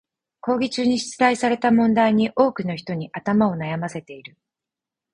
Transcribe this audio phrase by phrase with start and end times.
[0.39, 4.35] 講義中に出題された問題に多くの人に頭を悩ませている。